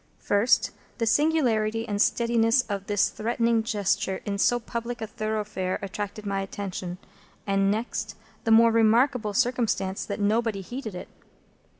[0.17, 6.25] First, the singularity and steadiness of this threatening gesture in so public a thoroughfare attracted
[6.25, 6.97] my attention;
[7.45, 11.07] and next, the more remarkable circumstance that nobody heeded it.